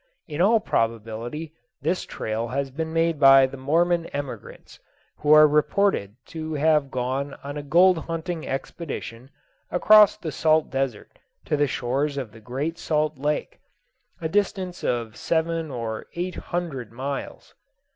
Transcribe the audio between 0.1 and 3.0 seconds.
In all probability this trail has been